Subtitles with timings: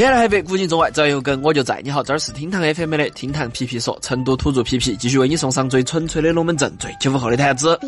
[0.00, 1.78] 天南海北，古今中外，只要有梗我就在。
[1.84, 7.78] 你好，这儿是厅堂 FM 的厅堂皮皮说，成都土著皮皮继续为你送上最纯粹的龙门阵，最九五后的谈资。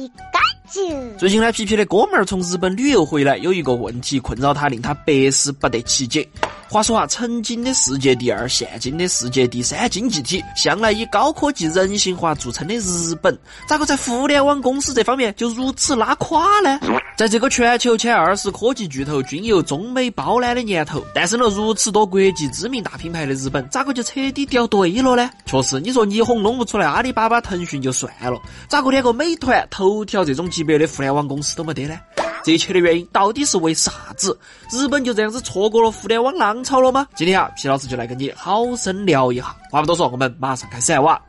[1.17, 6.29] 最近呢，皮皮的哥们儿从日本旅游回来，有一个问题困扰他，令他百思不得其解。
[6.73, 16.81] 话说啊，曾经的世界第二，现今的世界第三经济体，向来以高科技、人性化著称的日本，咋个在互联网公司这方面就如此拉垮呢？
[17.15, 25.29] 在这个全球前二十科技巨头均由中美包揽的年头，诞生了如此多国际知名大品牌的日本，咋个就彻底掉队了呢？
[25.45, 31.99] 确实，你说霓虹弄不出来阿里巴巴、腾讯就算了，咋个连个美团、头条这种级别的互联网公司都没得呢？
[32.45, 34.37] 这一切的原因到底是为啥子？
[34.71, 37.07] 日本就这样子错过了互联网浪潮了吗？
[37.15, 39.55] 今天啊，皮老师就来跟你好生聊一下。
[39.71, 41.21] 话不多说，我们马上开始哇！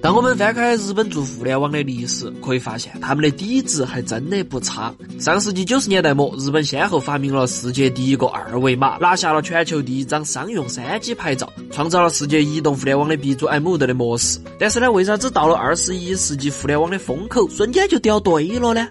[0.00, 4.94] 当我们翻开日本做互联网的历史，可以发现他们的底子还真的不差。
[5.18, 14.38] 上世纪九十年代末，日本先后发明了世界第一个二维码，拿下了全球第一张商用三 G 牌照，创造了世界移动互联网的鼻祖 M 的模式。
[14.58, 18.88] 但是呢，为啥子到了二十一世纪互联网的风口，瞬间就掉队了呢？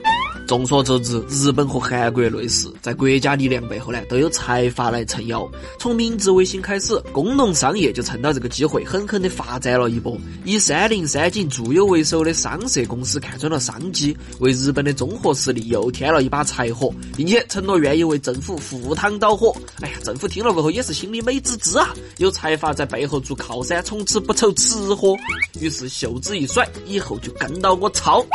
[0.47, 5.45] 众所周知，日本和韩国类似，在国家力量背后呢，都有财阀来撑腰。
[5.77, 10.17] 从明治维新开始，工农商业就趁到这个机会，狠狠地发展了一波。
[10.45, 19.53] 以三菱、三井、住友为首的商社公司看准了商机，为日本的综合实力又添了一把柴火，并且承诺愿意为政府赴汤蹈火。
[19.81, 21.93] 哎呀，政府听了过后也是心里美滋滋啊！
[22.19, 25.13] 有财阀在背后做靠山，从此不愁吃喝。
[25.59, 28.25] 于是袖子一甩，以后就跟到我操！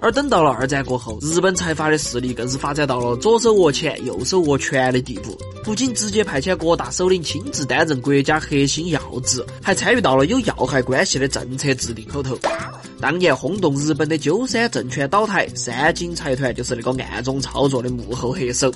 [0.00, 12.38] 而等到了二战过后，日本财阀的势力更是发展到了左手握钱、右手握权的地步，不仅直接派遣各大首领亲自担任国家核心要职，还参与到了有要害关系的政策制定后头。
[13.00, 18.72] 当年轰动日本的鸠山政权倒台，三井财团就是那个暗中操作的幕后黑手。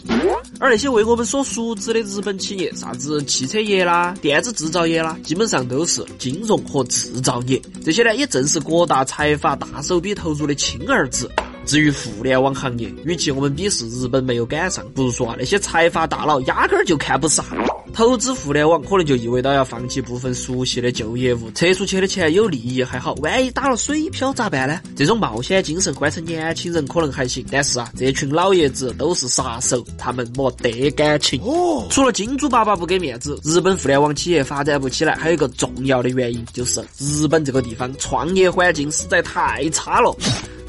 [0.60, 7.60] 而那些为我们所熟知的日本企业，啥子汽车业啦、电子制造业啦，基本上都是金融和制造业。
[7.84, 11.28] 这些呢，也正是国大财阀大手笔投入的亲儿子。
[11.64, 17.44] 至于互联网行业，与其我们鄙视日本没有赶上，不如说啊，那些财阀大佬压根儿就看不上。
[17.92, 24.80] 投资互联网可能就意味着要放弃部分熟悉的旧业务，撤出去的钱有利益还好，万一打了水漂咋办呢？
[24.96, 31.40] 这种冒险精神换成年轻人可能还行，但是啊，这群老爷子都是杀手，他们没得感情。
[31.42, 40.16] 哦，除了金主爸爸不给面子，日本互联网企业发展不起来，还有一个重要的原因就是日本这个地方创业环境实在太差了。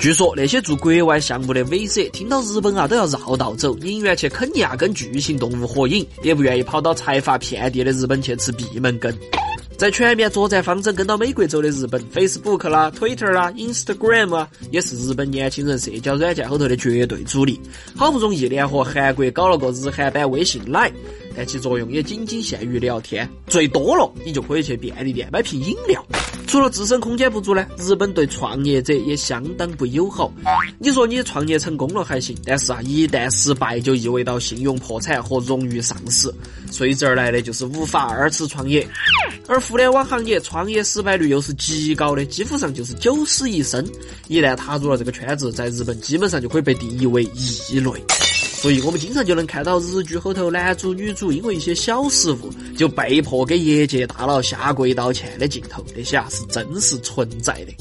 [0.04, 9.18] 据说那些做国外项目的 VC 听到日本啊都要绕道走，宁愿去肯尼亚跟巨型动物合影，也不愿意跑到财阀遍地的日本去吃闭门羹。
[9.78, 17.58] 在全面作战方针跟到美国走的日本，Facebook 啦、Twitter 啦、Instagram 啊，也是日本年轻人社交软件后头的绝对主力。
[17.96, 20.92] 好不容易联合韩国搞了个日韩版微信 Line。
[21.36, 26.06] 但其作用也仅仅限于聊天，最多了你就可以去便利店买瓶饮料。
[26.46, 30.32] 除了自身空间不足呢，日本对创业者也相当不友好。
[30.78, 36.32] 你说你创业成功了还行，但是啊，一旦失败就意味着信用破产和荣誉丧失，
[36.70, 38.88] 随之而来的就是无法二次创业。
[39.48, 43.84] 而互联网行业创业失败率又是极高的，几乎上就是九死一生。
[44.28, 47.24] 一旦踏入了这个圈子，在日本基本上就可以被定义为
[47.70, 47.92] 异类。
[48.64, 57.74] 所以我们经常就能看到日剧后头男主女主因为一些小失误就被迫给业界大佬下跪道歉的镜头，那些啊是真实存在的。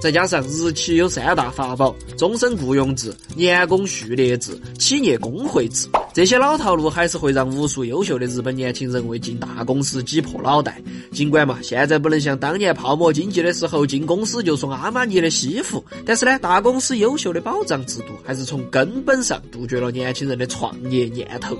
[0.00, 5.86] 再加上日企有三大法宝：终身雇佣制、年功序列制、企业工会制。
[6.12, 10.82] 这些老套路还是会让无数优秀的日本年轻人为进大公司挤破脑袋。
[11.12, 21.56] 尽管嘛，现在不能像当年泡沫经济的时候进公司就送阿玛尼的西服，但是呢，大公司优秀的保障制度还是从根本上杜绝了年轻人的创业念头。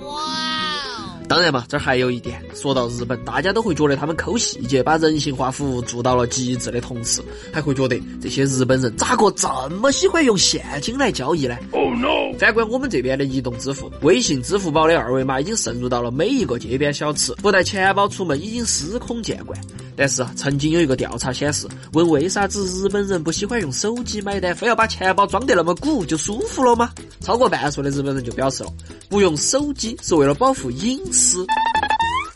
[1.31, 7.21] 当然嘛，这儿还有一点，说到日本，大家都会觉得他们抠细节，把人性化服务做到了极致的同时，
[7.53, 9.47] 还会觉得这些日本人咋个这
[9.79, 12.37] 么喜欢用现金来交易呢？Oh no！
[12.37, 19.57] 反观我们这边的移动支付，微信、支付宝的二维码已经渗入到了每一个街边小吃，不带钱包出门已经司空见惯。
[20.01, 26.89] 但是，曾经有一个调查显示，问为啥子日本人不喜欢用手机买单，非要把钱包装得那么鼓就舒服了吗？
[27.19, 28.73] 超过半数的日本人就表示了，
[29.09, 31.45] 不用手机是为了保护隐私。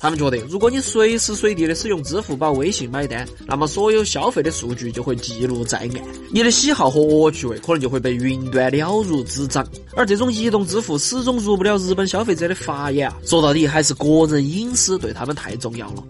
[0.06, 5.90] 他们觉得，如果你随时随地的使用支付宝、微信买单，那么所有消费的数据就会记录在案，
[6.30, 9.66] 你的喜好和恶趣味可能就会被云端了如指掌。
[9.96, 13.18] 而这种移动支付始终入不了日本消费者的法眼啊！
[13.26, 16.04] 说到底，还是个人隐私对他们太重要了。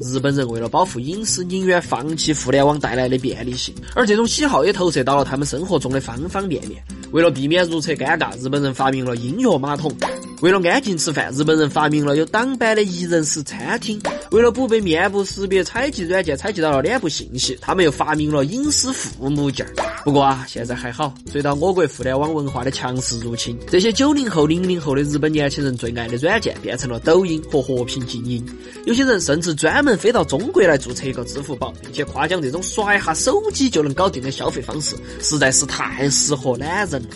[0.00, 6.82] 日本人为了保护隐私，宁愿放弃互联网带来的便利性，而这种喜好也投射到了他们生活中的方方面面。
[7.10, 9.94] 为了避免如此尴尬，日本人发明了音乐马桶。
[10.42, 14.02] 为了安静吃饭，日本人发明了有挡板的一人食餐厅。
[14.32, 19.64] 为了不被面部识别采集软件采集到了脸部信息，他们又发明了隐私护目镜。
[20.04, 28.42] 不过啊，现在还好，随着我国互联网文化的强势入侵，这些九零后、零零后的日本年轻人最爱的软件变成了抖音和和平精英。
[28.86, 37.08] 有些人甚至专门飞到中国来注册一个支付宝，并且夸奖这种刷一下手机就能搞定的消费方式，实在是太适合懒人了。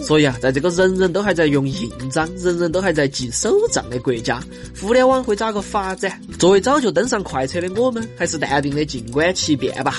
[0.00, 4.42] 所以啊，在这个人人都还在用印章、人人都还在记手账的国家，
[4.80, 6.20] 互联网会咋个发展？
[6.38, 9.96] 作为早就登上快车的我们，还是淡定的静观其变吧。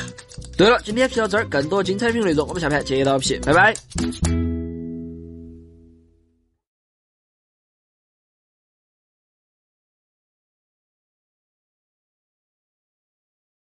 [0.56, 4.53] 对了，今天皮到这儿，更多精彩评论内容，我们下盘接着皮，拜拜。